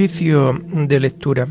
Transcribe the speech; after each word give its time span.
Oficio 0.00 0.58
de 0.86 0.98
lectura. 0.98 1.46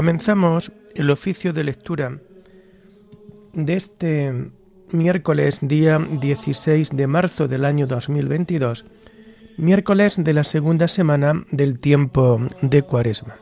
Comenzamos 0.00 0.72
el 0.94 1.10
oficio 1.10 1.52
de 1.52 1.62
lectura 1.62 2.16
de 3.52 3.76
este 3.76 4.50
miércoles 4.92 5.58
día 5.60 5.98
16 5.98 6.96
de 6.96 7.06
marzo 7.06 7.48
del 7.48 7.66
año 7.66 7.86
2022, 7.86 8.86
miércoles 9.58 10.14
de 10.16 10.32
la 10.32 10.42
segunda 10.42 10.88
semana 10.88 11.44
del 11.50 11.78
tiempo 11.78 12.40
de 12.62 12.80
Cuaresma. 12.80 13.36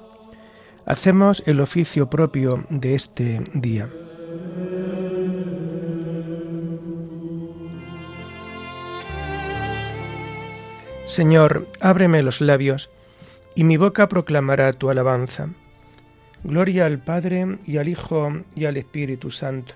Hacemos 0.84 1.44
el 1.46 1.60
oficio 1.60 2.10
propio 2.10 2.66
de 2.70 2.96
este 2.96 3.40
día. 3.54 3.88
Señor, 11.04 11.68
ábreme 11.80 12.24
los 12.24 12.40
labios, 12.40 12.90
y 13.54 13.62
mi 13.62 13.76
boca 13.76 14.08
proclamará 14.08 14.72
tu 14.72 14.90
alabanza. 14.90 15.50
Gloria 16.44 16.86
al 16.86 16.98
Padre 16.98 17.58
y 17.66 17.78
al 17.78 17.88
Hijo 17.88 18.32
y 18.54 18.66
al 18.66 18.76
Espíritu 18.76 19.30
Santo, 19.30 19.74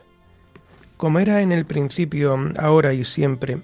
como 0.96 1.18
era 1.18 1.42
en 1.42 1.50
el 1.50 1.66
principio, 1.66 2.38
ahora 2.56 2.92
y 2.92 3.04
siempre, 3.04 3.60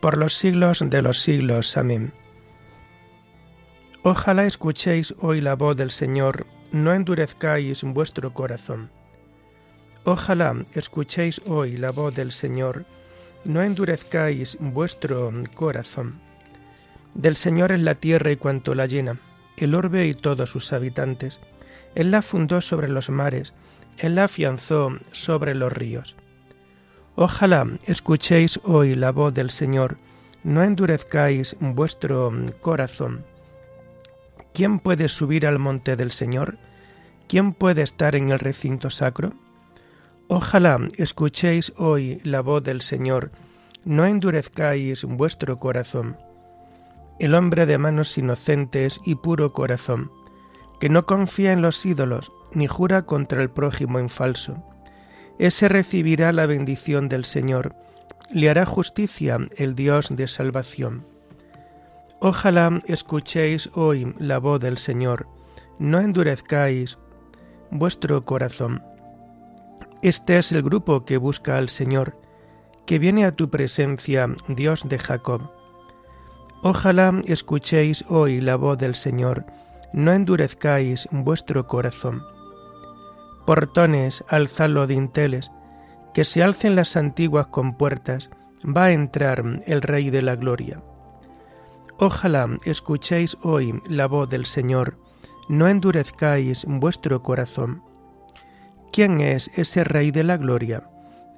por 0.00 0.18
los 0.18 0.34
siglos 0.34 0.84
de 0.84 1.00
los 1.00 1.20
siglos. 1.20 1.76
Amén. 1.76 2.12
Ojalá 4.02 4.44
escuchéis 4.44 5.14
hoy 5.20 5.40
la 5.40 5.54
voz 5.54 5.76
del 5.76 5.90
Señor, 5.90 6.46
no 6.72 6.92
endurezcáis 6.92 7.82
vuestro 7.84 8.34
corazón. 8.34 8.90
Ojalá 10.04 10.54
escuchéis 10.74 11.40
hoy 11.46 11.78
la 11.78 11.90
voz 11.90 12.14
del 12.14 12.30
Señor, 12.30 12.84
no 13.46 13.62
endurezcáis 13.62 14.58
vuestro 14.60 15.32
corazón. 15.54 16.20
Del 17.14 17.36
Señor 17.36 17.72
es 17.72 17.80
la 17.80 17.94
tierra 17.94 18.30
y 18.30 18.36
cuanto 18.36 18.74
la 18.74 18.84
llena, 18.84 19.18
el 19.56 19.74
orbe 19.74 20.06
y 20.06 20.12
todos 20.12 20.50
sus 20.50 20.74
habitantes 20.74 21.40
él 21.94 22.10
la 22.10 22.22
fundó 22.22 22.60
sobre 22.60 22.88
los 22.88 23.10
mares, 23.10 23.54
Él 23.98 24.16
la 24.16 24.24
afianzó 24.24 24.98
sobre 25.12 25.54
los 25.54 25.72
ríos. 25.72 26.16
Ojalá 27.14 27.66
escuchéis 27.86 28.58
hoy 28.64 28.94
la 28.96 29.12
voz 29.12 29.32
del 29.32 29.50
Señor, 29.50 29.98
no 30.42 30.64
endurezcáis 30.64 31.56
vuestro 31.60 32.32
corazón. 32.60 33.24
¿Quién 34.52 34.80
puede 34.80 35.08
subir 35.08 35.46
al 35.46 35.58
monte 35.58 35.94
del 35.94 36.10
Señor? 36.10 36.58
¿Quién 37.28 37.52
puede 37.54 37.82
estar 37.82 38.16
en 38.16 38.30
el 38.30 38.40
recinto 38.40 38.90
sacro? 38.90 39.32
Ojalá 40.26 40.78
escuchéis 40.96 41.72
hoy 41.76 42.20
la 42.24 42.40
voz 42.40 42.62
del 42.64 42.80
Señor, 42.80 43.30
no 43.84 44.04
endurezcáis 44.04 45.04
vuestro 45.04 45.56
corazón. 45.58 46.16
El 47.20 47.34
hombre 47.34 47.66
de 47.66 47.78
manos 47.78 48.18
inocentes 48.18 49.00
y 49.04 49.14
puro 49.14 49.52
corazón, 49.52 50.10
que 50.80 50.88
no 50.88 51.04
confía 51.04 51.52
en 51.52 51.62
los 51.62 51.84
ídolos, 51.84 52.32
ni 52.52 52.66
jura 52.66 53.02
contra 53.02 53.42
el 53.42 53.50
prójimo 53.50 53.98
en 53.98 54.08
falso. 54.08 54.62
Ese 55.38 55.68
recibirá 55.68 56.32
la 56.32 56.46
bendición 56.46 57.08
del 57.08 57.24
Señor, 57.24 57.74
le 58.30 58.50
hará 58.50 58.66
justicia 58.66 59.38
el 59.56 59.74
Dios 59.74 60.10
de 60.10 60.26
salvación. 60.26 61.04
Ojalá 62.20 62.78
escuchéis 62.86 63.70
hoy 63.74 64.14
la 64.18 64.38
voz 64.38 64.60
del 64.60 64.78
Señor, 64.78 65.28
no 65.78 65.98
endurezcáis 65.98 66.98
vuestro 67.70 68.22
corazón. 68.22 68.82
Este 70.02 70.38
es 70.38 70.52
el 70.52 70.62
grupo 70.62 71.04
que 71.04 71.16
busca 71.16 71.58
al 71.58 71.68
Señor, 71.68 72.16
que 72.86 72.98
viene 72.98 73.24
a 73.24 73.32
tu 73.32 73.50
presencia, 73.50 74.28
Dios 74.48 74.88
de 74.88 74.98
Jacob. 74.98 75.50
Ojalá 76.62 77.20
escuchéis 77.26 78.04
hoy 78.08 78.40
la 78.40 78.56
voz 78.56 78.78
del 78.78 78.94
Señor, 78.94 79.44
no 79.94 80.12
endurezcáis 80.12 81.08
vuestro 81.12 81.68
corazón. 81.68 82.24
Portones, 83.46 84.24
alzadlo 84.28 84.88
dinteles, 84.88 85.52
que 86.12 86.24
se 86.24 86.42
alcen 86.42 86.74
las 86.74 86.96
antiguas 86.96 87.46
compuertas, 87.46 88.30
va 88.64 88.86
a 88.86 88.92
entrar 88.92 89.62
el 89.66 89.82
Rey 89.82 90.10
de 90.10 90.22
la 90.22 90.34
Gloria. 90.34 90.82
Ojalá 91.98 92.48
escuchéis 92.64 93.38
hoy 93.42 93.80
la 93.88 94.06
voz 94.06 94.28
del 94.28 94.46
Señor, 94.46 94.98
no 95.48 95.68
endurezcáis 95.68 96.64
vuestro 96.66 97.20
corazón. 97.20 97.82
¿Quién 98.92 99.20
es 99.20 99.48
ese 99.54 99.84
Rey 99.84 100.10
de 100.10 100.24
la 100.24 100.38
Gloria? 100.38 100.90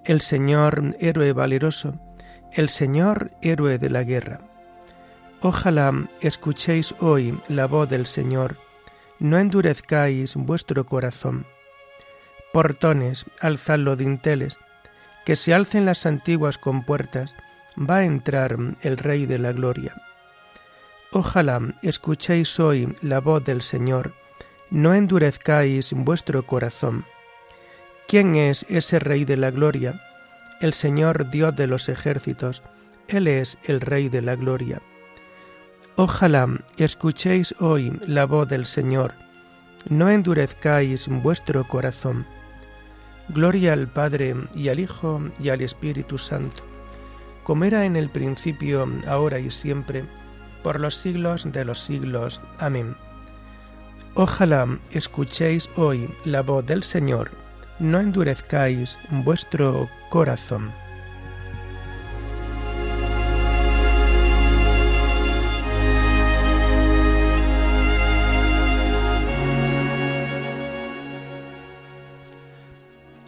El 0.07 0.23
Señor 0.23 0.97
héroe 0.99 1.35
valeroso, 1.35 2.01
el 2.53 2.71
Señor 2.71 3.33
héroe 3.43 3.77
de 3.77 3.91
la 3.91 4.03
guerra. 4.03 4.56
Ojalá 5.43 6.09
escuchéis 6.21 6.95
hoy 7.01 7.39
la 7.49 7.67
voz 7.67 7.91
del 7.91 8.07
Señor, 8.07 8.57
no 9.19 9.39
endurezcáis 9.39 10.35
vuestro 10.35 10.87
corazón. 10.87 11.47
Portones, 12.53 13.27
alzadlo 13.41 13.97
dinteles, 13.97 14.59
que 15.27 15.37
se 15.37 15.53
alcen 15.53 15.85
las 15.85 16.07
antiguas 16.07 16.57
compuertas, 16.57 17.37
va 17.79 17.99
a 17.99 18.05
entrar 18.05 18.57
el 18.81 18.97
Rey 18.97 19.27
de 19.27 19.39
la 19.39 19.53
Gloria. 19.53 19.95
Ojalá 21.13 21.61
escuchéis 21.83 22.59
hoy 22.59 22.97
la 23.03 23.21
voz 23.21 23.45
del 23.45 23.61
Señor, 23.61 24.15
no 24.71 24.95
endurezcáis 24.95 25.93
vuestro 25.93 26.47
corazón. 26.47 27.05
¿Quién 28.09 28.37
es 28.37 28.65
ese 28.71 28.99
Rey 29.01 29.25
de 29.25 29.37
la 29.37 29.51
Gloria? 29.51 30.01
El 30.61 30.73
Señor 30.73 31.29
Dios 31.29 31.55
de 31.55 31.67
los 31.67 31.91
ejércitos, 31.91 32.63
Él 33.09 33.29
es 33.29 33.59
el 33.65 33.83
Rey 33.83 34.09
de 34.09 34.23
la 34.23 34.37
Gloria. 34.37 34.81
Ojalá 35.99 36.47
escuchéis 36.77 37.55
hoy 37.59 37.99
la 38.07 38.27
voz 38.27 38.47
del 38.49 38.67
Señor, 38.67 39.15
no 39.89 40.11
endurezcáis 40.11 41.09
vuestro 41.09 41.67
corazón. 41.67 42.27
Gloria 43.31 43.73
al 43.73 43.89
Padre 43.89 44.37
y 44.55 44.69
al 44.69 44.79
Hijo 44.79 45.23
y 45.41 45.49
al 45.49 45.63
Espíritu 45.63 46.19
Santo, 46.19 46.63
como 47.45 47.65
era 47.65 47.87
en 47.87 47.97
el 47.97 48.11
principio, 48.11 48.87
ahora 49.09 49.39
y 49.39 49.51
siempre, 49.51 50.05
por 50.63 50.81
los 50.81 50.97
siglos 50.97 51.51
de 51.51 51.65
los 51.65 51.81
siglos. 51.81 52.43
Amén. 52.59 52.95
Ojalá 54.17 54.79
escuchéis 54.91 55.71
hoy 55.77 56.15
la 56.27 56.43
voz 56.43 56.67
del 56.67 56.83
Señor, 56.83 57.31
no 57.79 58.01
endurezcáis 58.01 58.99
vuestro 59.25 59.89
corazón. 60.11 60.71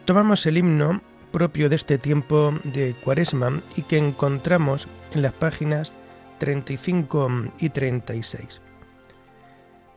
Tomamos 0.08 0.46
el 0.46 0.56
himno 0.56 1.02
propio 1.32 1.68
de 1.68 1.76
este 1.76 1.98
tiempo 1.98 2.54
de 2.64 2.94
Cuaresma 2.94 3.60
y 3.76 3.82
que 3.82 3.98
encontramos 3.98 4.88
en 5.12 5.20
las 5.20 5.34
páginas 5.34 5.92
35 6.38 7.28
y 7.58 7.68
36. 7.68 8.62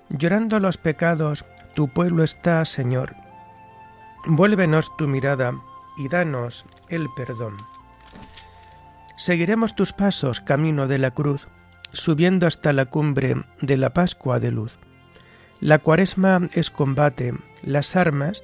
Llorando 0.10 0.60
los 0.60 0.76
pecados, 0.76 1.46
tu 1.76 1.88
pueblo 1.88 2.26
está, 2.26 2.66
Señor. 2.66 3.16
Vuélvenos 4.26 4.92
tu 4.98 5.08
mirada 5.08 5.54
y 5.98 6.10
danos 6.10 6.66
el 6.90 7.08
perdón. 7.16 7.56
Seguiremos 9.16 9.76
tus 9.76 9.94
pasos 9.94 10.42
camino 10.42 10.90
de 10.90 10.98
la 10.98 11.12
cruz, 11.12 11.48
subiendo 11.94 12.48
hasta 12.48 12.74
la 12.74 12.84
cumbre 12.84 13.46
de 13.62 13.78
la 13.78 13.92
Pascua 13.94 14.42
de 14.42 14.52
luz. 14.52 14.78
La 15.62 15.80
cuaresma 15.80 16.50
es 16.52 16.70
combate, 16.70 17.34
las 17.64 17.96
armas 17.96 18.44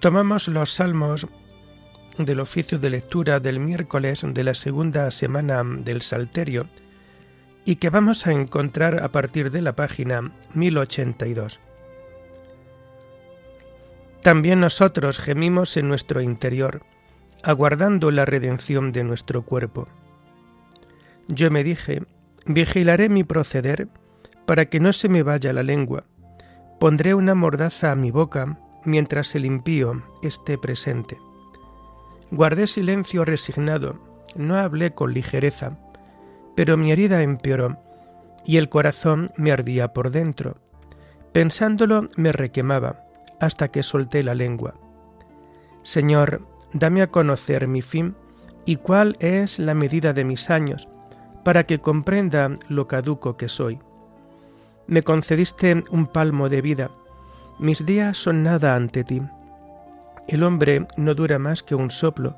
Tomamos 0.00 0.48
los 0.48 0.74
salmos 0.74 1.26
del 2.18 2.40
oficio 2.40 2.78
de 2.78 2.90
lectura 2.90 3.40
del 3.40 3.60
miércoles 3.60 4.24
de 4.26 4.44
la 4.44 4.52
segunda 4.52 5.10
semana 5.10 5.62
del 5.64 6.02
Salterio 6.02 6.66
y 7.64 7.76
que 7.76 7.88
vamos 7.88 8.26
a 8.26 8.32
encontrar 8.32 9.02
a 9.02 9.10
partir 9.10 9.50
de 9.50 9.62
la 9.62 9.74
página 9.74 10.32
1082. 10.54 11.60
También 14.22 14.60
nosotros 14.60 15.18
gemimos 15.18 15.76
en 15.78 15.88
nuestro 15.88 16.20
interior, 16.20 16.82
aguardando 17.42 18.10
la 18.10 18.26
redención 18.26 18.92
de 18.92 19.02
nuestro 19.02 19.42
cuerpo. 19.42 19.88
Yo 21.26 21.50
me 21.50 21.64
dije, 21.64 22.02
vigilaré 22.44 23.08
mi 23.08 23.24
proceder 23.24 23.88
para 24.46 24.66
que 24.66 24.78
no 24.78 24.92
se 24.92 25.08
me 25.08 25.22
vaya 25.22 25.52
la 25.54 25.62
lengua, 25.62 26.04
pondré 26.78 27.14
una 27.14 27.34
mordaza 27.34 27.92
a 27.92 27.94
mi 27.94 28.10
boca 28.10 28.58
mientras 28.86 29.34
el 29.34 29.44
impío 29.44 30.02
esté 30.22 30.56
presente. 30.56 31.18
Guardé 32.30 32.66
silencio 32.66 33.24
resignado, 33.24 33.98
no 34.36 34.56
hablé 34.56 34.94
con 34.94 35.12
ligereza, 35.12 35.78
pero 36.54 36.76
mi 36.76 36.92
herida 36.92 37.22
empeoró 37.22 37.78
y 38.44 38.56
el 38.56 38.68
corazón 38.68 39.26
me 39.36 39.52
ardía 39.52 39.92
por 39.92 40.10
dentro. 40.10 40.56
Pensándolo 41.32 42.08
me 42.16 42.32
requemaba 42.32 43.04
hasta 43.40 43.68
que 43.68 43.82
solté 43.82 44.22
la 44.22 44.34
lengua. 44.34 44.74
Señor, 45.82 46.46
dame 46.72 47.02
a 47.02 47.08
conocer 47.08 47.68
mi 47.68 47.82
fin 47.82 48.14
y 48.64 48.76
cuál 48.76 49.16
es 49.20 49.58
la 49.58 49.74
medida 49.74 50.12
de 50.12 50.24
mis 50.24 50.50
años, 50.50 50.88
para 51.44 51.64
que 51.64 51.78
comprenda 51.78 52.50
lo 52.68 52.88
caduco 52.88 53.36
que 53.36 53.48
soy. 53.48 53.78
Me 54.88 55.02
concediste 55.02 55.82
un 55.90 56.06
palmo 56.06 56.48
de 56.48 56.60
vida, 56.60 56.90
mis 57.58 57.84
días 57.86 58.16
son 58.16 58.42
nada 58.42 58.74
ante 58.74 59.04
ti. 59.04 59.22
El 60.28 60.42
hombre 60.42 60.86
no 60.96 61.14
dura 61.14 61.38
más 61.38 61.62
que 61.62 61.74
un 61.74 61.90
soplo, 61.90 62.36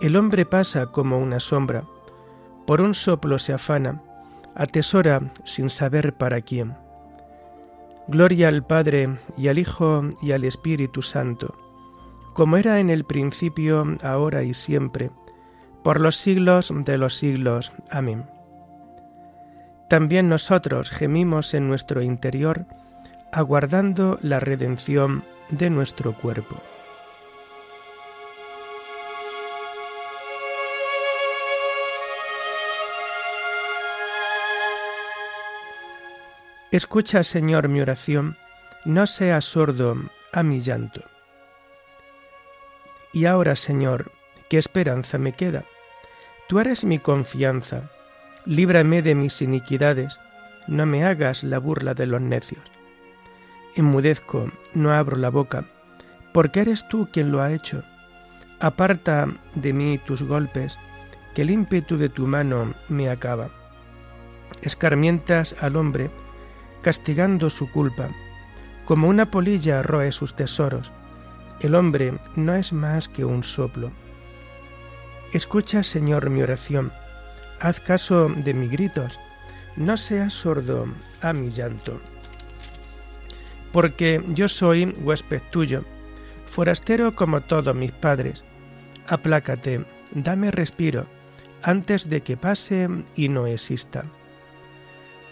el 0.00 0.16
hombre 0.16 0.46
pasa 0.46 0.86
como 0.86 1.18
una 1.18 1.40
sombra, 1.40 1.84
por 2.66 2.80
un 2.80 2.94
soplo 2.94 3.38
se 3.38 3.52
afana, 3.52 4.00
atesora 4.54 5.20
sin 5.44 5.68
saber 5.68 6.14
para 6.14 6.40
quién. 6.40 6.74
Gloria 8.08 8.48
al 8.48 8.64
Padre 8.66 9.16
y 9.36 9.48
al 9.48 9.58
Hijo 9.58 10.02
y 10.22 10.32
al 10.32 10.44
Espíritu 10.44 11.02
Santo, 11.02 11.54
como 12.32 12.56
era 12.56 12.80
en 12.80 12.88
el 12.88 13.04
principio, 13.04 13.84
ahora 14.02 14.42
y 14.42 14.54
siempre, 14.54 15.10
por 15.84 16.00
los 16.00 16.16
siglos 16.16 16.72
de 16.74 16.96
los 16.96 17.14
siglos. 17.16 17.72
Amén. 17.90 18.24
También 19.90 20.28
nosotros 20.28 20.90
gemimos 20.90 21.52
en 21.52 21.68
nuestro 21.68 22.00
interior, 22.00 22.64
aguardando 23.32 24.18
la 24.22 24.40
redención 24.40 25.24
de 25.50 25.70
nuestro 25.70 26.12
cuerpo. 26.12 26.56
Escucha, 36.70 37.24
Señor, 37.24 37.68
mi 37.68 37.80
oración, 37.80 38.36
no 38.84 39.08
seas 39.08 39.44
sordo 39.44 39.96
a 40.32 40.42
mi 40.44 40.60
llanto. 40.60 41.02
Y 43.12 43.24
ahora, 43.24 43.56
Señor, 43.56 44.12
¿qué 44.48 44.58
esperanza 44.58 45.18
me 45.18 45.32
queda? 45.32 45.64
Tú 46.48 46.60
eres 46.60 46.84
mi 46.84 47.00
confianza, 47.00 47.90
líbrame 48.46 49.02
de 49.02 49.16
mis 49.16 49.42
iniquidades, 49.42 50.20
no 50.68 50.86
me 50.86 51.04
hagas 51.04 51.42
la 51.42 51.58
burla 51.58 51.94
de 51.94 52.06
los 52.06 52.20
necios. 52.20 52.62
Enmudezco, 53.76 54.50
no 54.74 54.92
abro 54.92 55.16
la 55.16 55.30
boca, 55.30 55.64
porque 56.32 56.60
eres 56.60 56.88
tú 56.88 57.08
quien 57.12 57.30
lo 57.30 57.40
ha 57.40 57.52
hecho. 57.52 57.84
Aparta 58.58 59.28
de 59.54 59.72
mí 59.72 59.98
tus 59.98 60.24
golpes, 60.24 60.76
que 61.34 61.42
el 61.42 61.50
ímpetu 61.50 61.96
de 61.96 62.08
tu 62.08 62.26
mano 62.26 62.74
me 62.88 63.08
acaba. 63.08 63.48
Escarmientas 64.62 65.54
al 65.60 65.76
hombre, 65.76 66.10
castigando 66.82 67.48
su 67.48 67.70
culpa. 67.70 68.08
Como 68.86 69.08
una 69.08 69.30
polilla 69.30 69.82
roe 69.82 70.10
sus 70.10 70.34
tesoros, 70.34 70.90
el 71.60 71.76
hombre 71.76 72.14
no 72.34 72.56
es 72.56 72.72
más 72.72 73.08
que 73.08 73.24
un 73.24 73.44
soplo. 73.44 73.92
Escucha, 75.32 75.84
Señor, 75.84 76.28
mi 76.28 76.42
oración, 76.42 76.92
haz 77.60 77.78
caso 77.78 78.28
de 78.28 78.52
mis 78.52 78.72
gritos, 78.72 79.20
no 79.76 79.96
seas 79.96 80.32
sordo 80.32 80.86
a 81.22 81.32
mi 81.32 81.50
llanto 81.50 82.00
porque 83.72 84.22
yo 84.28 84.48
soy 84.48 84.86
huésped 85.02 85.42
tuyo, 85.50 85.84
forastero 86.46 87.14
como 87.14 87.42
todos 87.42 87.74
mis 87.74 87.92
padres. 87.92 88.44
Aplácate, 89.08 89.84
dame 90.12 90.50
respiro, 90.50 91.06
antes 91.62 92.08
de 92.08 92.22
que 92.22 92.36
pase 92.36 92.88
y 93.14 93.28
no 93.28 93.46
exista. 93.46 94.04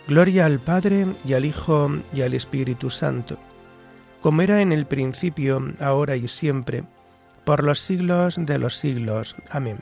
Gloria 0.06 0.46
al 0.46 0.58
Padre 0.58 1.06
y 1.24 1.34
al 1.34 1.44
Hijo 1.44 1.90
y 2.14 2.22
al 2.22 2.32
Espíritu 2.34 2.88
Santo, 2.88 3.38
como 4.20 4.42
era 4.42 4.62
en 4.62 4.72
el 4.72 4.86
principio, 4.86 5.62
ahora 5.80 6.16
y 6.16 6.26
siempre, 6.28 6.84
por 7.44 7.62
los 7.62 7.80
siglos 7.80 8.36
de 8.38 8.58
los 8.58 8.76
siglos. 8.76 9.36
Amén. 9.50 9.80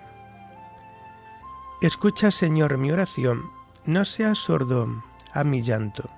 Escucha, 1.80 2.30
Señor, 2.30 2.78
mi 2.78 2.90
oración, 2.90 3.42
no 3.84 4.04
seas 4.04 4.38
sordo 4.38 5.02
a 5.32 5.44
mi 5.44 5.62
llanto. 5.62 6.10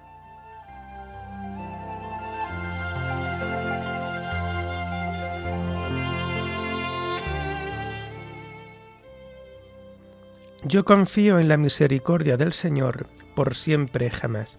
Yo 10.64 10.84
confío 10.84 11.38
en 11.38 11.48
la 11.48 11.56
misericordia 11.56 12.36
del 12.36 12.52
Señor 12.52 13.06
por 13.36 13.54
siempre 13.54 14.10
jamás. 14.10 14.58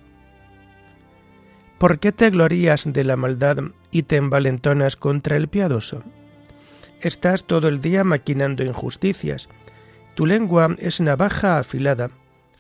¿Por 1.78 2.00
qué 2.00 2.12
te 2.12 2.30
glorías 2.30 2.92
de 2.92 3.04
la 3.04 3.18
maldad 3.18 3.58
y 3.92 4.04
te 4.04 4.16
envalentonas 4.16 4.96
contra 4.96 5.36
el 5.36 5.50
piadoso? 5.50 6.04
Estás 7.02 7.44
todo 7.46 7.68
el 7.68 7.82
día 7.82 8.04
maquinando 8.04 8.64
injusticias. 8.64 9.50
Tu 10.16 10.26
lengua 10.26 10.76
es 10.80 11.02
navaja 11.02 11.60
afilada, 11.60 12.12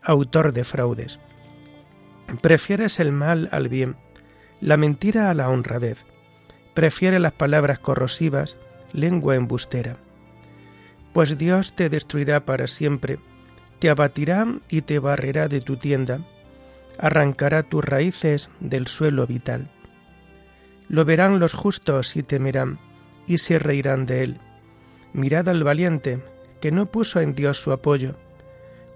autor 0.01 0.51
de 0.51 0.65
fraudes. 0.65 1.19
Prefieres 2.41 3.00
el 3.00 3.12
mal 3.12 3.48
al 3.51 3.69
bien, 3.69 3.96
la 4.60 4.75
mentira 4.75 5.29
a 5.29 5.34
la 5.34 5.50
honradez. 5.50 6.05
Prefiere 6.74 7.19
las 7.19 7.34
palabras 7.34 7.79
corrosivas, 7.79 8.58
lengua 8.93 9.36
embustera. 9.36 9.98
Pues 11.13 11.38
Dios 11.38 11.74
te 11.75 11.89
destruirá 11.89 12.46
para 12.46 12.67
siempre 12.67 13.19
te 13.79 13.89
abatirá 13.89 14.45
y 14.69 14.81
te 14.81 15.00
barrerá 15.00 15.48
de 15.48 15.62
tu 15.62 15.77
tienda, 15.77 16.19
arrancará 16.98 17.63
tus 17.63 17.83
raíces 17.83 18.50
del 18.59 18.88
suelo 18.88 19.25
vital. 19.25 19.69
Lo 20.89 21.05
verán 21.05 21.39
los 21.39 21.53
justos 21.53 22.15
y 22.15 22.24
temerán, 22.24 22.79
y 23.25 23.38
se 23.38 23.59
reirán 23.59 24.05
de 24.05 24.24
él. 24.24 24.38
Mirad 25.13 25.48
al 25.50 25.63
valiente, 25.63 26.21
que 26.62 26.71
no 26.71 26.88
puso 26.88 27.21
en 27.21 27.33
Dios 27.33 27.57
su 27.57 27.71
apoyo, 27.71 28.15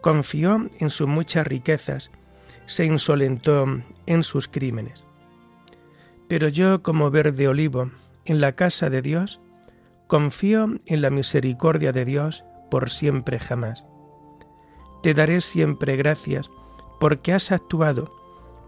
confió 0.02 0.70
en 0.80 0.90
sus 0.90 1.08
muchas 1.08 1.48
riquezas, 1.48 2.12
se 2.66 2.86
insolentó 2.86 3.66
en 4.06 4.24
sus 4.24 4.48
crímenes. 4.48 5.06
Pero 6.28 6.48
yo, 6.50 6.82
como 6.82 7.10
verde 7.10 7.48
olivo, 7.48 7.92
en 8.26 8.42
la 8.42 8.54
casa 8.54 8.90
de 8.90 9.02
Dios, 9.02 9.40
confío 10.08 10.80
en 10.86 11.02
la 11.02 11.10
misericordia 11.10 11.92
de 11.92 12.06
Dios 12.06 12.44
por 12.70 12.90
siempre 12.90 13.40
jamás. 13.40 13.86
Te 15.04 15.14
daré 15.14 15.42
siempre 15.42 15.98
gracias, 15.98 16.50
porque 16.98 17.34
has 17.34 17.52
actuado. 17.52 18.10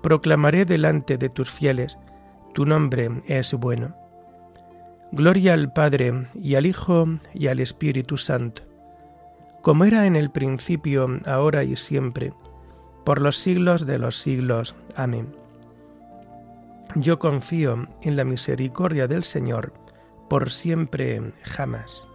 Proclamaré 0.04 0.66
delante 0.66 1.18
de 1.18 1.30
tus 1.30 1.50
fieles, 1.50 1.98
tu 2.54 2.66
nombre 2.66 3.24
es 3.26 3.54
bueno. 3.54 3.96
Gloria 5.14 5.54
al 5.54 5.72
Padre 5.72 6.28
y 6.34 6.56
al 6.56 6.66
Hijo 6.66 7.08
y 7.34 7.48
al 7.48 7.62
Espíritu 7.62 8.18
Santo, 8.18 8.64
como 9.62 9.86
era 9.86 10.08
en 10.08 10.18
el 10.18 10.30
principio, 10.30 11.08
ahora 11.26 11.64
y 11.64 11.78
siempre, 11.78 12.34
por 13.06 13.22
los 13.22 13.38
siglos 13.38 13.86
de 13.86 13.98
los 13.98 14.18
siglos. 14.18 14.76
Amén. 14.98 15.34
Yo 16.96 17.18
confío 17.18 17.88
en 18.02 18.18
la 18.18 18.26
misericordia 18.26 19.08
del 19.08 19.24
Señor, 19.24 19.72
por 20.30 20.52
siempre 20.52 21.34
jamás. 21.44 22.10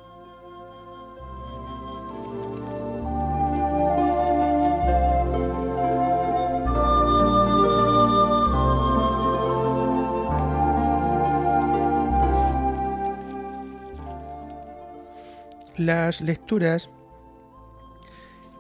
Las 15.81 16.21
lecturas 16.21 16.91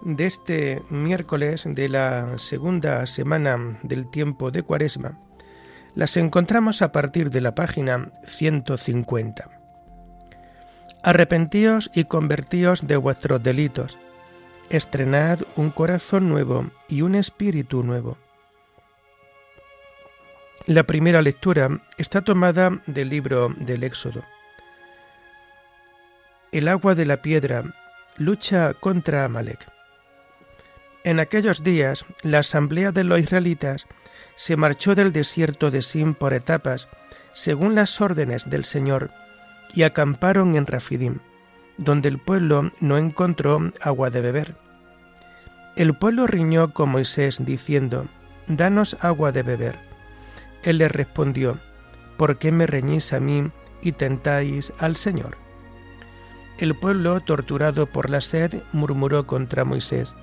de 0.00 0.24
este 0.24 0.82
miércoles 0.88 1.66
de 1.68 1.90
la 1.90 2.38
segunda 2.38 3.04
semana 3.04 3.78
del 3.82 4.08
tiempo 4.10 4.50
de 4.50 4.62
Cuaresma 4.62 5.18
las 5.94 6.16
encontramos 6.16 6.80
a 6.80 6.92
partir 6.92 7.28
de 7.28 7.42
la 7.42 7.54
página 7.54 8.10
150. 8.24 9.50
Arrepentíos 11.02 11.90
y 11.92 12.04
convertíos 12.04 12.86
de 12.86 12.96
vuestros 12.96 13.42
delitos. 13.42 13.98
Estrenad 14.70 15.40
un 15.56 15.68
corazón 15.68 16.30
nuevo 16.30 16.70
y 16.88 17.02
un 17.02 17.16
espíritu 17.16 17.82
nuevo. 17.82 18.16
La 20.64 20.84
primera 20.84 21.20
lectura 21.20 21.82
está 21.98 22.22
tomada 22.22 22.80
del 22.86 23.10
libro 23.10 23.54
del 23.58 23.84
Éxodo. 23.84 24.22
El 26.52 26.66
agua 26.66 26.96
de 26.96 27.06
la 27.06 27.22
piedra 27.22 27.62
lucha 28.16 28.74
contra 28.74 29.24
Amalek. 29.24 29.70
En 31.04 31.20
aquellos 31.20 31.62
días, 31.62 32.04
la 32.22 32.40
asamblea 32.40 32.90
de 32.90 33.04
los 33.04 33.20
israelitas 33.20 33.86
se 34.34 34.56
marchó 34.56 34.96
del 34.96 35.12
desierto 35.12 35.70
de 35.70 35.80
Sim 35.80 36.12
por 36.14 36.34
etapas, 36.34 36.88
según 37.32 37.76
las 37.76 38.00
órdenes 38.00 38.50
del 38.50 38.64
Señor, 38.64 39.12
y 39.74 39.84
acamparon 39.84 40.56
en 40.56 40.66
Rafidim, 40.66 41.20
donde 41.78 42.08
el 42.08 42.18
pueblo 42.18 42.72
no 42.80 42.98
encontró 42.98 43.72
agua 43.80 44.10
de 44.10 44.20
beber. 44.20 44.56
El 45.76 45.94
pueblo 45.94 46.26
riñó 46.26 46.74
con 46.74 46.90
Moisés 46.90 47.44
diciendo, 47.44 48.08
Danos 48.48 48.96
agua 49.00 49.30
de 49.30 49.44
beber. 49.44 49.78
Él 50.64 50.78
le 50.78 50.88
respondió, 50.88 51.60
¿Por 52.16 52.38
qué 52.38 52.50
me 52.50 52.66
reñís 52.66 53.12
a 53.12 53.20
mí 53.20 53.52
y 53.82 53.92
tentáis 53.92 54.72
al 54.80 54.96
Señor? 54.96 55.39
El 56.60 56.74
pueblo, 56.74 57.20
torturado 57.20 57.86
por 57.86 58.10
la 58.10 58.20
sed, 58.20 58.62
murmuró 58.72 59.26
contra 59.26 59.64
Moisés, 59.64 60.14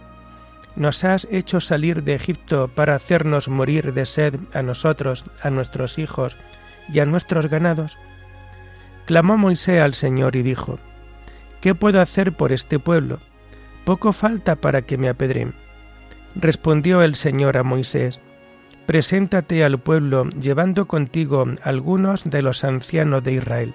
Nos 0.75 1.03
has 1.03 1.27
hecho 1.31 1.59
salir 1.59 2.03
de 2.03 2.13
Egipto 2.13 2.67
para 2.67 2.93
hacernos 2.93 3.49
morir 3.49 3.91
de 3.91 4.05
sed 4.05 4.35
a 4.53 4.61
nosotros, 4.61 5.25
a 5.41 5.49
nuestros 5.49 5.97
hijos 5.97 6.37
y 6.93 6.99
a 6.99 7.07
nuestros 7.07 7.47
ganados. 7.47 7.97
Clamó 9.07 9.35
Moisés 9.35 9.81
al 9.81 9.95
Señor 9.95 10.35
y 10.35 10.43
dijo, 10.43 10.77
¿Qué 11.59 11.73
puedo 11.73 11.99
hacer 11.99 12.33
por 12.33 12.51
este 12.51 12.77
pueblo? 12.77 13.17
Poco 13.83 14.13
falta 14.13 14.57
para 14.57 14.83
que 14.83 14.99
me 14.99 15.09
apedren. 15.09 15.55
Respondió 16.35 17.01
el 17.01 17.15
Señor 17.15 17.57
a 17.57 17.63
Moisés, 17.63 18.19
Preséntate 18.85 19.63
al 19.63 19.79
pueblo 19.79 20.29
llevando 20.39 20.87
contigo 20.87 21.45
algunos 21.63 22.25
de 22.25 22.43
los 22.43 22.63
ancianos 22.63 23.23
de 23.23 23.33
Israel. 23.33 23.73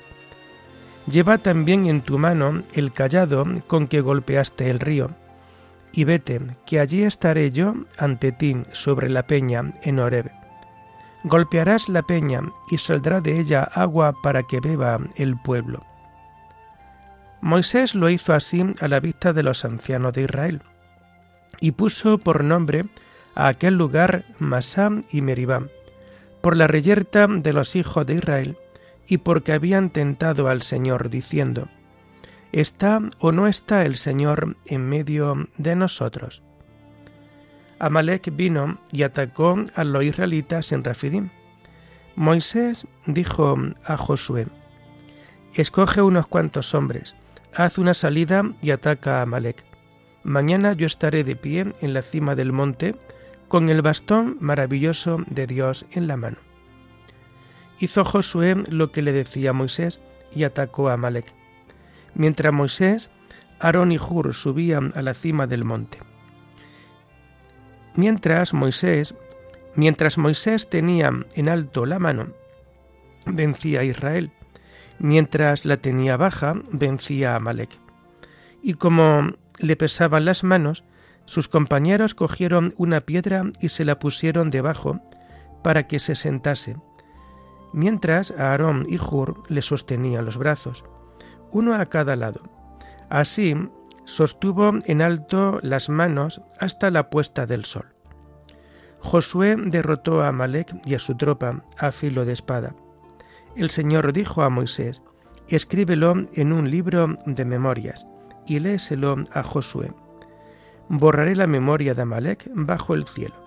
Lleva 1.07 1.39
también 1.39 1.87
en 1.87 2.01
tu 2.01 2.19
mano 2.19 2.63
el 2.75 2.93
callado 2.93 3.45
con 3.67 3.89
que 3.89 4.01
golpeaste 4.01 4.71
el 4.71 4.79
río, 4.79 5.11
y 5.93 6.05
vete, 6.05 6.41
que 6.65 6.81
allí 6.81 7.03
estaré 7.03 7.51
yo 7.51 7.75
ante 7.99 8.33
ti 8.33 8.57
sobre 8.73 9.09
la 9.09 9.27
peña 9.27 9.73
en 9.83 9.99
Horeb. 9.99 10.31
Golpearás 11.25 11.89
la 11.89 12.03
peña 12.03 12.43
y 12.71 12.79
saldrá 12.79 13.21
de 13.21 13.39
ella 13.39 13.63
agua 13.63 14.15
para 14.23 14.43
que 14.45 14.61
beba 14.61 14.99
el 15.17 15.37
pueblo. 15.37 15.85
Moisés 17.41 17.95
lo 17.95 18.09
hizo 18.09 18.33
así 18.33 18.65
a 18.81 18.89
la 18.89 19.01
vista 19.01 19.33
de 19.33 19.43
los 19.43 19.65
ancianos 19.65 20.13
de 20.13 20.23
Israel, 20.23 20.63
y 21.61 21.73
puso 21.73 22.19
por 22.19 22.45
nombre 22.45 22.87
a 23.35 23.49
aquel 23.49 23.75
lugar 23.75 24.25
Masá 24.39 24.91
y 25.11 25.21
Meribá, 25.21 25.63
por 26.41 26.57
la 26.57 26.67
reyerta 26.67 27.27
de 27.29 27.53
los 27.53 27.77
hijos 27.77 28.07
de 28.07 28.15
Israel, 28.15 28.57
y 29.07 29.19
porque 29.19 29.53
habían 29.53 29.91
tentado 29.91 30.49
al 30.49 30.63
Señor 30.63 31.11
diciendo, 31.11 31.69
¿Está 32.53 33.01
o 33.19 33.33
no 33.33 33.47
está 33.47 33.85
el 33.85 33.97
Señor 33.97 34.57
en 34.67 34.89
medio 34.89 35.49
de 35.57 35.75
nosotros? 35.75 36.43
Amalek 37.79 38.35
vino 38.37 38.79
y 38.93 39.03
atacó 39.03 39.57
a 39.75 39.85
los 39.85 40.05
israelitas 40.05 40.71
en 40.71 40.85
Rafidim. 40.85 41.31
Moisés 42.15 42.87
dijo 43.07 43.57
a 43.85 43.97
Josué, 43.97 44.47
Escoge 45.55 46.03
unos 46.03 46.27
cuantos 46.27 46.75
hombres, 46.75 47.17
haz 47.55 47.79
una 47.79 47.95
salida 47.95 48.45
y 48.61 48.71
ataca 48.71 49.19
a 49.19 49.23
Amalek. 49.23 49.65
Mañana 50.23 50.75
yo 50.75 50.87
estaré 50.87 51.25
de 51.25 51.37
pie 51.37 51.73
en 51.81 51.95
la 51.95 52.03
cima 52.03 52.35
del 52.35 52.53
monte 52.53 52.95
con 53.49 53.69
el 53.69 53.83
bastón 53.83 54.37
maravilloso 54.41 55.25
de 55.27 55.47
Dios 55.47 55.85
en 55.91 56.07
la 56.07 56.17
mano. 56.17 56.52
Hizo 57.83 58.05
Josué 58.05 58.63
lo 58.71 58.93
que 58.93 59.03
le 59.03 59.11
decía 59.11 59.53
Moisés 59.53 60.01
y 60.33 60.45
atacó 60.45 60.89
a 60.89 60.93
Amalek. 60.93 61.35
Mientras 62.15 62.53
Moisés, 62.53 63.11
Aarón 63.59 63.91
y 63.91 63.99
Hur 63.99 64.35
subían 64.35 64.93
a 64.95 65.03
la 65.03 65.15
cima 65.15 65.49
del 65.49 65.65
monte. 65.65 65.99
Mientras 67.97 68.55
Moisés, 68.55 69.17
mientras 69.75 70.17
Moisés 70.17 70.71
tenía 70.71 71.11
en 71.35 71.49
alto 71.49 71.85
la 71.85 71.99
mano, 71.99 72.29
vencía 73.27 73.81
a 73.81 73.85
Israel. 73.85 74.31
Mientras 75.01 75.65
la 75.65 75.77
tenía 75.77 76.17
baja, 76.17 76.55
vencía 76.71 77.33
a 77.33 77.37
Amalek. 77.39 77.81
Y 78.63 78.75
como 78.75 79.33
le 79.59 79.75
pesaban 79.75 80.25
las 80.25 80.45
manos, 80.45 80.85
sus 81.25 81.49
compañeros 81.49 82.15
cogieron 82.15 82.75
una 82.77 83.01
piedra 83.01 83.51
y 83.61 83.71
se 83.71 83.85
la 83.85 83.99
pusieron 83.99 84.51
debajo 84.51 85.01
para 85.65 85.89
que 85.89 85.99
se 85.99 86.15
sentase, 86.15 86.77
mientras 87.73 88.31
Aarón 88.33 88.87
y 88.89 88.99
Hur 88.99 89.43
le 89.49 89.63
sostenían 89.63 90.25
los 90.25 90.37
brazos, 90.37 90.85
uno 91.51 91.75
a 91.75 91.87
cada 91.87 92.17
lado. 92.17 92.41
Así 93.09 93.55
sostuvo 94.05 94.73
en 94.87 95.03
alto 95.03 95.59
las 95.63 95.89
manos 95.89 96.41
hasta 96.59 96.91
la 96.91 97.11
puesta 97.11 97.47
del 97.47 97.65
sol. 97.65 97.87
Josué 99.01 99.57
derrotó 99.59 100.23
a 100.23 100.29
Amalek 100.29 100.75
y 100.87 100.95
a 100.95 100.99
su 100.99 101.17
tropa 101.17 101.65
a 101.79 101.93
filo 101.93 102.25
de 102.25 102.33
espada. 102.33 102.75
El 103.57 103.69
Señor 103.69 104.13
dijo 104.13 104.43
a 104.43 104.49
Moisés, 104.49 105.03
escríbelo 105.49 106.15
en 106.33 106.53
un 106.53 106.71
libro 106.71 107.17
de 107.27 107.45
memorias 107.45 108.07
y 108.47 108.61
léeselo 108.61 109.17
a 109.33 109.43
Josué. 109.43 109.93
Borraré 110.89 111.37
la 111.37 111.47
memoria 111.47 111.95
de 111.95 112.03
Amalek 112.03 112.49
bajo 112.55 112.95
el 112.95 113.07
cielo. 113.07 113.42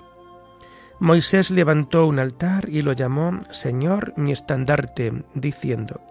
Moisés 0.99 1.51
levantó 1.51 2.07
un 2.07 2.19
altar 2.19 2.69
y 2.69 2.81
lo 2.81 2.93
llamó 2.93 3.41
Señor 3.51 4.13
mi 4.15 4.31
estandarte, 4.31 5.25
diciendo, 5.33 6.01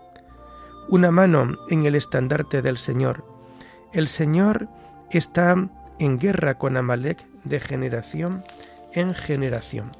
Una 0.89 1.11
mano 1.11 1.57
en 1.71 1.87
el 1.87 1.95
estandarte 1.95 2.61
del 2.61 2.77
Señor. 2.77 3.25
El 3.93 4.09
Señor 4.09 4.69
está 5.11 5.57
en 5.99 6.19
guerra 6.19 6.59
con 6.59 6.77
Amalek 6.77 7.27
de 7.45 7.61
generación 7.61 8.43
en 8.93 9.15
generación. 9.15 9.91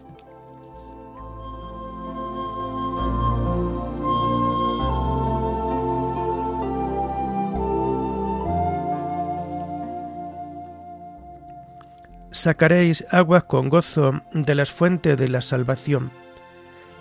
Sacaréis 12.35 13.07
aguas 13.13 13.45
con 13.45 13.69
gozo 13.69 14.21
de 14.33 14.57
las 14.57 14.73
fuentes 14.73 15.17
de 15.17 15.29
la 15.29 15.41
salvación. 15.41 16.11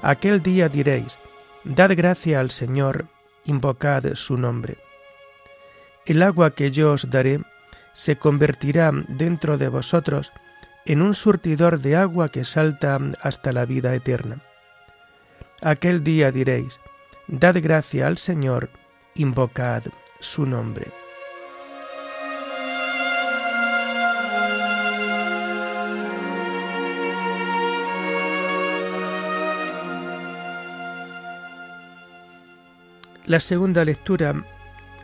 Aquel 0.04 0.44
día 0.44 0.70
diréis, 0.70 1.18
Dad 1.64 1.90
gracia 1.98 2.40
al 2.40 2.52
Señor, 2.52 3.08
invocad 3.44 4.14
su 4.14 4.38
nombre. 4.38 4.78
El 6.06 6.22
agua 6.22 6.52
que 6.52 6.70
yo 6.70 6.92
os 6.92 7.10
daré 7.10 7.40
se 7.94 8.16
convertirá 8.16 8.92
dentro 9.08 9.58
de 9.58 9.70
vosotros 9.70 10.32
en 10.86 11.02
un 11.02 11.16
surtidor 11.16 11.80
de 11.80 11.96
agua 11.96 12.30
que 12.30 12.46
salta 12.46 13.00
hasta 13.20 13.52
la 13.52 13.66
vida 13.66 13.96
eterna. 13.96 14.44
Aquel 15.64 16.04
día 16.04 16.32
diréis, 16.32 16.80
Dad 17.28 17.56
gracia 17.60 18.06
al 18.06 18.20
Señor, 18.20 18.70
invocad 19.16 19.82
su 20.20 20.46
nombre. 20.46 21.03
La 33.26 33.40
segunda 33.40 33.86
lectura 33.86 34.44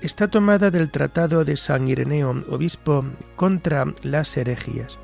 está 0.01 0.27
tomada 0.27 0.71
del 0.71 0.91
Tratado 0.91 1.45
de 1.45 1.55
San 1.55 1.87
Ireneo, 1.87 2.43
obispo, 2.49 3.05
contra 3.37 3.85
las 4.03 4.35
herejías. 4.35 4.99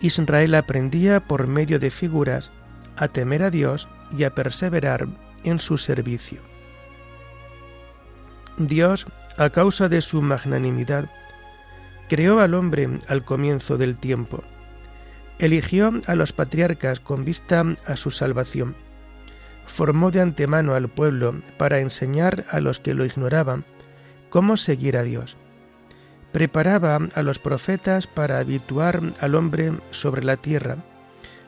Israel 0.00 0.54
aprendía 0.54 1.20
por 1.20 1.46
medio 1.48 1.78
de 1.78 1.90
figuras 1.90 2.52
a 2.96 3.08
temer 3.08 3.42
a 3.42 3.50
Dios 3.50 3.86
y 4.16 4.24
a 4.24 4.34
perseverar 4.34 5.06
en 5.44 5.60
su 5.60 5.76
servicio. 5.76 6.40
Dios, 8.56 9.06
a 9.36 9.50
causa 9.50 9.90
de 9.90 10.00
su 10.00 10.22
magnanimidad, 10.22 11.10
creó 12.08 12.40
al 12.40 12.54
hombre 12.54 12.88
al 13.08 13.26
comienzo 13.26 13.76
del 13.76 13.98
tiempo. 13.98 14.42
Eligió 15.38 15.90
a 16.06 16.14
los 16.14 16.32
patriarcas 16.32 16.98
con 16.98 17.26
vista 17.26 17.62
a 17.86 17.96
su 17.96 18.10
salvación 18.10 18.74
formó 19.66 20.10
de 20.10 20.20
antemano 20.20 20.74
al 20.74 20.88
pueblo 20.88 21.40
para 21.56 21.80
enseñar 21.80 22.44
a 22.50 22.60
los 22.60 22.78
que 22.78 22.94
lo 22.94 23.04
ignoraban 23.04 23.64
cómo 24.30 24.56
seguir 24.56 24.96
a 24.96 25.02
Dios. 25.02 25.36
Preparaba 26.32 26.98
a 27.14 27.22
los 27.22 27.38
profetas 27.38 28.06
para 28.06 28.38
habituar 28.38 29.00
al 29.20 29.34
hombre 29.34 29.72
sobre 29.90 30.24
la 30.24 30.36
tierra, 30.36 30.76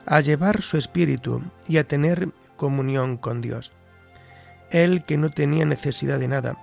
a 0.06 0.20
llevar 0.20 0.60
su 0.60 0.76
espíritu 0.76 1.42
y 1.66 1.78
a 1.78 1.88
tener 1.88 2.28
comunión 2.56 3.16
con 3.16 3.40
Dios. 3.40 3.72
Él 4.70 5.04
que 5.04 5.16
no 5.16 5.30
tenía 5.30 5.64
necesidad 5.64 6.18
de 6.18 6.28
nada, 6.28 6.58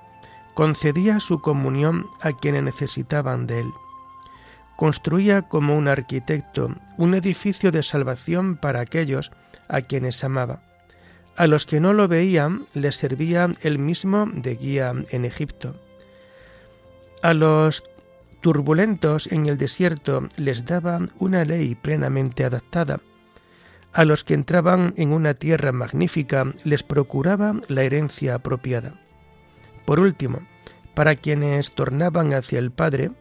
concedía 0.53 1.20
su 1.20 1.41
comunión 1.41 2.05
a 2.22 2.31
quienes 2.31 2.63
necesitaban 2.63 3.48
de 3.48 3.62
él. 3.62 3.72
Construía 4.75 5.43
como 5.43 5.77
un 5.77 5.88
arquitecto 5.88 6.75
un 6.98 7.13
edificio 7.13 7.72
de 7.72 7.84
salvación 7.84 8.58
para 8.58 8.81
aquellos 8.81 9.31
a 9.67 9.81
quienes 9.81 10.24
amaba. 10.24 10.62
A 11.41 11.48
los 11.48 11.65
que 11.65 11.79
no 11.79 11.91
lo 11.93 12.07
veían 12.07 12.67
les 12.75 12.98
servía 12.98 13.51
él 13.63 13.79
mismo 13.79 14.29
de 14.31 14.55
guía 14.55 14.93
en 15.10 15.25
Egipto. 15.25 15.74
A 17.24 17.33
los 17.33 17.83
turbulentos 18.41 19.25
en 19.25 19.48
el 19.48 19.57
desierto 19.57 20.29
les 20.38 20.65
daba 20.65 21.00
una 21.17 21.43
ley 21.43 21.74
plenamente 21.74 22.43
adaptada. 22.43 23.00
A 23.91 24.05
los 24.05 24.24
que 24.24 24.36
entraban 24.36 24.93
en 24.98 25.13
una 25.13 25.33
tierra 25.33 25.71
magnífica 25.71 26.53
les 26.63 26.83
procuraba 26.83 27.55
la 27.69 27.81
herencia 27.81 28.36
apropiada. 28.36 29.01
Por 29.86 30.00
último, 30.00 30.41
para 30.93 31.15
quienes 31.15 31.71
tornaban 31.71 32.36
hacia 32.36 32.60
el 32.60 32.69
Padre, 32.69 33.13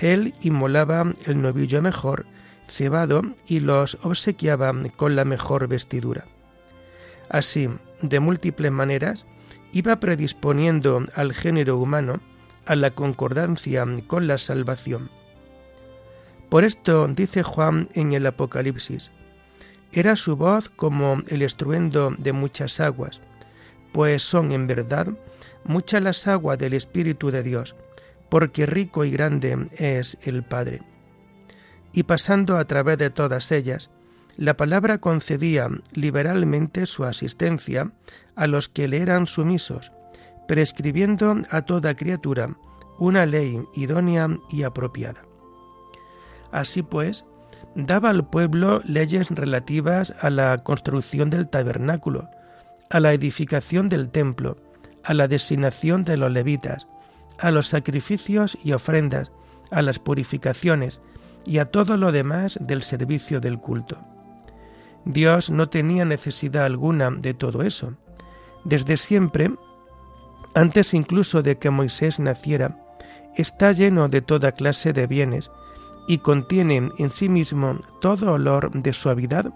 él 0.00 0.34
inmolaba 0.42 1.10
el 1.24 1.40
novillo 1.40 1.80
mejor, 1.80 2.26
cebado, 2.68 3.22
y 3.46 3.60
los 3.60 3.96
obsequiaba 4.02 4.74
con 4.98 5.16
la 5.16 5.24
mejor 5.24 5.66
vestidura. 5.66 6.26
Así, 7.28 7.68
de 8.02 8.20
múltiples 8.20 8.72
maneras, 8.72 9.26
iba 9.72 9.98
predisponiendo 10.00 11.04
al 11.14 11.32
género 11.32 11.78
humano 11.78 12.20
a 12.66 12.76
la 12.76 12.90
concordancia 12.90 13.84
con 14.06 14.26
la 14.26 14.38
salvación. 14.38 15.10
Por 16.48 16.64
esto 16.64 17.08
dice 17.08 17.42
Juan 17.42 17.88
en 17.94 18.12
el 18.12 18.26
Apocalipsis, 18.26 19.10
era 19.92 20.16
su 20.16 20.36
voz 20.36 20.68
como 20.68 21.22
el 21.28 21.42
estruendo 21.42 22.14
de 22.18 22.32
muchas 22.32 22.80
aguas, 22.80 23.20
pues 23.92 24.22
son 24.22 24.52
en 24.52 24.66
verdad 24.66 25.08
muchas 25.64 26.02
las 26.02 26.26
aguas 26.26 26.58
del 26.58 26.74
Espíritu 26.74 27.30
de 27.30 27.42
Dios, 27.42 27.76
porque 28.28 28.66
rico 28.66 29.04
y 29.04 29.10
grande 29.10 29.68
es 29.72 30.18
el 30.22 30.42
Padre. 30.42 30.82
Y 31.92 32.02
pasando 32.02 32.58
a 32.58 32.64
través 32.64 32.98
de 32.98 33.10
todas 33.10 33.52
ellas, 33.52 33.90
la 34.36 34.56
palabra 34.56 34.98
concedía 34.98 35.68
liberalmente 35.92 36.86
su 36.86 37.04
asistencia 37.04 37.92
a 38.34 38.46
los 38.46 38.68
que 38.68 38.88
le 38.88 38.98
eran 38.98 39.26
sumisos, 39.26 39.92
prescribiendo 40.48 41.36
a 41.50 41.62
toda 41.62 41.94
criatura 41.94 42.56
una 42.98 43.26
ley 43.26 43.60
idónea 43.74 44.28
y 44.50 44.62
apropiada. 44.62 45.22
Así 46.52 46.82
pues, 46.82 47.26
daba 47.74 48.10
al 48.10 48.28
pueblo 48.28 48.80
leyes 48.84 49.30
relativas 49.30 50.14
a 50.20 50.30
la 50.30 50.58
construcción 50.58 51.30
del 51.30 51.48
tabernáculo, 51.48 52.28
a 52.90 53.00
la 53.00 53.12
edificación 53.12 53.88
del 53.88 54.10
templo, 54.10 54.56
a 55.02 55.14
la 55.14 55.28
designación 55.28 56.04
de 56.04 56.16
los 56.16 56.30
levitas, 56.30 56.86
a 57.38 57.50
los 57.50 57.66
sacrificios 57.66 58.56
y 58.62 58.72
ofrendas, 58.72 59.32
a 59.70 59.82
las 59.82 59.98
purificaciones 59.98 61.00
y 61.44 61.58
a 61.58 61.66
todo 61.66 61.96
lo 61.96 62.12
demás 62.12 62.58
del 62.60 62.82
servicio 62.82 63.40
del 63.40 63.58
culto. 63.58 64.13
Dios 65.04 65.50
no 65.50 65.68
tenía 65.68 66.04
necesidad 66.04 66.64
alguna 66.64 67.10
de 67.10 67.34
todo 67.34 67.62
eso. 67.62 67.94
Desde 68.64 68.96
siempre, 68.96 69.50
antes 70.54 70.94
incluso 70.94 71.42
de 71.42 71.58
que 71.58 71.70
Moisés 71.70 72.20
naciera, 72.20 72.78
está 73.36 73.72
lleno 73.72 74.08
de 74.08 74.22
toda 74.22 74.52
clase 74.52 74.92
de 74.92 75.06
bienes 75.06 75.50
y 76.06 76.18
contiene 76.18 76.90
en 76.98 77.10
sí 77.10 77.28
mismo 77.28 77.80
todo 78.00 78.32
olor 78.32 78.70
de 78.70 78.92
suavidad 78.92 79.52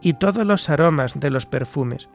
y 0.00 0.14
todos 0.14 0.44
los 0.46 0.68
aromas 0.68 1.18
de 1.18 1.30
los 1.30 1.46
perfumes. 1.46 2.08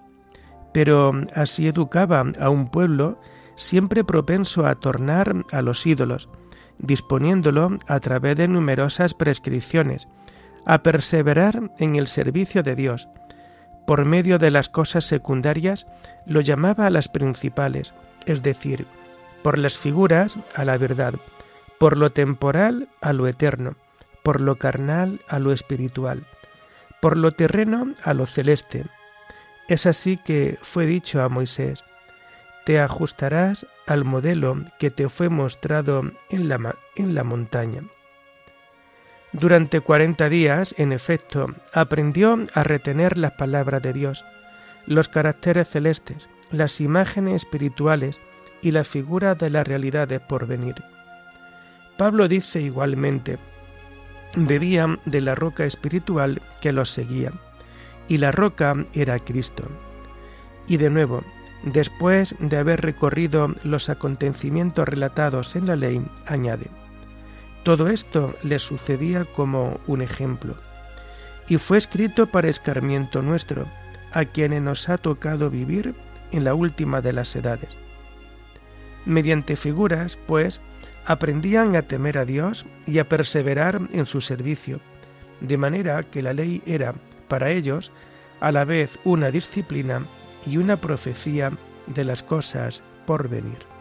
Pero 0.73 1.13
así 1.35 1.67
educaba 1.67 2.23
a 2.39 2.49
un 2.49 2.69
pueblo 2.69 3.19
siempre 3.55 4.03
propenso 4.03 4.65
a 4.65 4.75
tornar 4.75 5.45
a 5.51 5.61
los 5.61 5.85
ídolos, 5.85 6.29
disponiéndolo 6.77 7.77
a 7.87 7.99
través 7.99 8.37
de 8.37 8.47
numerosas 8.47 9.13
prescripciones, 9.13 10.07
a 10.69 10.83
perseverar 10.83 11.71
en 11.79 11.95
el 11.95 12.07
servicio 12.07 12.61
de 12.61 12.75
Dios. 12.75 13.09
Por 13.87 14.05
medio 14.05 14.37
de 14.37 14.51
las 14.51 14.69
cosas 14.69 15.03
secundarias 15.03 15.87
lo 16.27 16.41
llamaba 16.41 16.85
a 16.85 16.91
las 16.91 17.07
principales, 17.07 17.95
es 18.27 18.43
decir, 18.43 18.85
por 19.41 19.57
las 19.57 19.79
figuras 19.79 20.37
a 20.53 20.65
la 20.65 20.77
verdad, 20.77 21.15
por 21.79 21.97
lo 21.97 22.11
temporal 22.11 22.87
a 23.01 23.13
lo 23.13 23.27
eterno, 23.27 23.77
por 24.21 24.41
lo 24.41 24.57
carnal 24.57 25.21
a 25.27 25.39
lo 25.39 25.53
espiritual, 25.53 26.23
por 27.01 27.17
lo 27.17 27.31
terreno 27.31 27.95
a 28.03 28.13
lo 28.13 28.27
celeste. 28.27 28.85
Es 29.69 29.87
así 29.87 30.17
que 30.17 30.59
fue 30.61 30.85
dicho 30.85 31.23
a 31.23 31.29
Moisés, 31.29 31.83
te 32.63 32.79
ajustarás 32.79 33.65
al 33.87 34.05
modelo 34.05 34.63
que 34.77 34.91
te 34.91 35.09
fue 35.09 35.29
mostrado 35.29 36.11
en 36.29 36.47
la, 36.47 36.75
en 36.95 37.15
la 37.15 37.23
montaña. 37.23 37.81
Durante 39.31 39.79
cuarenta 39.81 40.27
días, 40.27 40.73
en 40.77 40.91
efecto, 40.91 41.45
aprendió 41.73 42.37
a 42.55 42.63
retener 42.63 43.17
las 43.17 43.33
palabras 43.33 43.81
de 43.81 43.93
Dios, 43.93 44.25
los 44.87 45.07
caracteres 45.07 45.69
celestes, 45.69 46.29
las 46.51 46.81
imágenes 46.81 47.43
espirituales 47.43 48.19
y 48.61 48.71
la 48.71 48.83
figura 48.83 49.35
de 49.35 49.51
las 49.51 49.67
realidades 49.67 50.19
por 50.19 50.47
venir. 50.47 50.75
Pablo 51.97 52.27
dice 52.27 52.59
igualmente, 52.59 53.37
bebían 54.35 54.99
de 55.05 55.21
la 55.21 55.35
roca 55.35 55.63
espiritual 55.65 56.41
que 56.59 56.71
los 56.71 56.89
seguía, 56.89 57.31
y 58.07 58.17
la 58.17 58.31
roca 58.31 58.73
era 58.93 59.19
Cristo. 59.19 59.63
Y 60.67 60.77
de 60.77 60.89
nuevo, 60.89 61.23
después 61.63 62.35
de 62.39 62.57
haber 62.57 62.81
recorrido 62.81 63.53
los 63.63 63.89
acontecimientos 63.89 64.87
relatados 64.87 65.55
en 65.55 65.67
la 65.67 65.75
ley, 65.75 66.03
añade, 66.25 66.67
todo 67.63 67.87
esto 67.87 68.35
le 68.43 68.59
sucedía 68.59 69.25
como 69.25 69.79
un 69.87 70.01
ejemplo, 70.01 70.55
y 71.47 71.57
fue 71.57 71.77
escrito 71.77 72.27
para 72.27 72.49
escarmiento 72.49 73.21
nuestro, 73.21 73.65
a 74.11 74.25
quienes 74.25 74.61
nos 74.61 74.89
ha 74.89 74.97
tocado 74.97 75.49
vivir 75.49 75.95
en 76.31 76.43
la 76.43 76.53
última 76.53 77.01
de 77.01 77.13
las 77.13 77.35
edades 77.35 77.77
Mediante 79.05 79.55
figuras, 79.55 80.17
pues, 80.27 80.61
aprendían 81.05 81.75
a 81.75 81.83
temer 81.83 82.17
a 82.17 82.25
Dios 82.25 82.65
y 82.85 82.99
a 82.99 83.07
perseverar 83.07 83.81
en 83.91 84.05
su 84.05 84.21
servicio, 84.21 84.81
de 85.41 85.57
manera 85.57 86.03
que 86.03 86.21
la 86.21 86.33
ley 86.33 86.61
era, 86.65 86.93
para 87.27 87.49
ellos, 87.49 87.91
a 88.39 88.51
la 88.51 88.65
vez 88.65 88.99
una 89.05 89.31
disciplina 89.31 90.03
y 90.45 90.57
una 90.57 90.77
profecía 90.77 91.51
de 91.87 92.03
las 92.03 92.23
cosas 92.23 92.83
por 93.05 93.29
venir. 93.29 93.78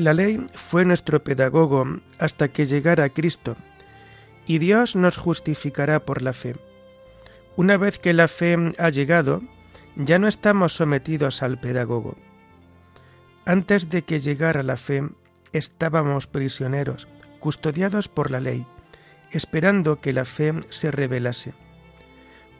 La 0.00 0.14
ley 0.14 0.46
fue 0.54 0.86
nuestro 0.86 1.22
pedagogo 1.22 1.84
hasta 2.18 2.48
que 2.48 2.64
llegara 2.64 3.10
Cristo, 3.10 3.56
y 4.46 4.56
Dios 4.56 4.96
nos 4.96 5.18
justificará 5.18 6.06
por 6.06 6.22
la 6.22 6.32
fe. 6.32 6.56
Una 7.54 7.76
vez 7.76 7.98
que 7.98 8.14
la 8.14 8.26
fe 8.26 8.56
ha 8.78 8.88
llegado, 8.88 9.42
ya 9.96 10.18
no 10.18 10.26
estamos 10.26 10.72
sometidos 10.72 11.42
al 11.42 11.60
pedagogo. 11.60 12.16
Antes 13.44 13.90
de 13.90 14.00
que 14.00 14.20
llegara 14.20 14.62
la 14.62 14.78
fe, 14.78 15.06
estábamos 15.52 16.26
prisioneros, 16.26 17.06
custodiados 17.38 18.08
por 18.08 18.30
la 18.30 18.40
ley, 18.40 18.66
esperando 19.32 20.00
que 20.00 20.14
la 20.14 20.24
fe 20.24 20.54
se 20.70 20.90
revelase. 20.90 21.52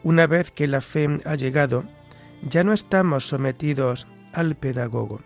Una 0.03 0.27
vez 0.27 0.51
que 0.51 0.67
la 0.67 0.81
fe 0.81 1.07
ha 1.25 1.33
llegado, 1.33 1.85
ya 2.43 2.63
no 2.63 2.71
estamos 2.71 3.27
sometidos 3.27 4.05
al 4.31 4.55
pedagogo. 4.55 5.21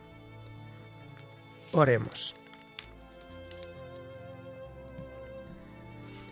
Oremos. 1.76 2.38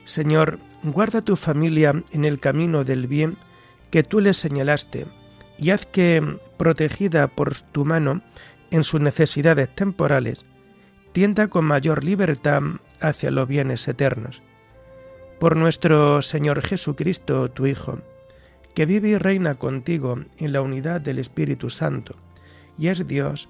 Señor, 0.05 0.59
guarda 0.83 1.21
tu 1.21 1.35
familia 1.35 2.01
en 2.11 2.23
el 2.23 2.39
camino 2.39 2.85
del 2.85 3.07
bien 3.07 3.37
que 3.91 4.03
tú 4.03 4.21
les 4.21 4.37
señalaste, 4.37 5.05
y 5.57 5.71
haz 5.71 5.85
que, 5.85 6.39
protegida 6.57 7.27
por 7.27 7.59
tu 7.59 7.83
mano 7.83 8.21
en 8.71 8.83
sus 8.83 9.01
necesidades 9.01 9.73
temporales, 9.75 10.45
tienda 11.11 11.49
con 11.49 11.65
mayor 11.65 12.05
libertad 12.05 12.61
hacia 13.01 13.29
los 13.29 13.47
bienes 13.47 13.85
eternos. 13.87 14.41
Por 15.41 15.57
nuestro 15.57 16.21
Señor 16.21 16.61
Jesucristo, 16.61 17.51
tu 17.51 17.65
Hijo, 17.65 17.99
que 18.73 18.85
vive 18.85 19.09
y 19.09 19.17
reina 19.17 19.55
contigo 19.55 20.17
en 20.37 20.53
la 20.53 20.61
unidad 20.61 21.01
del 21.01 21.19
Espíritu 21.19 21.69
Santo, 21.69 22.15
y 22.77 22.87
es 22.87 23.05
Dios 23.05 23.49